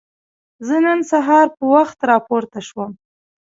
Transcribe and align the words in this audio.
زه 0.67 0.75
نن 0.85 0.99
سهار 1.11 1.47
په 1.57 1.63
وخت 1.75 1.97
راپورته 2.11 2.59
شوم. 2.67 2.91